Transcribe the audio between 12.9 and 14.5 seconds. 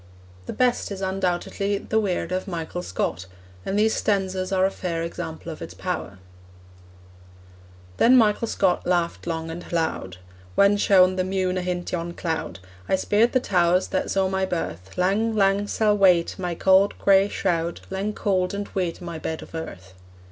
speered the towers that saw my